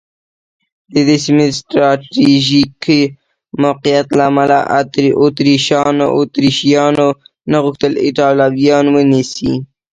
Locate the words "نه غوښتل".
7.51-7.93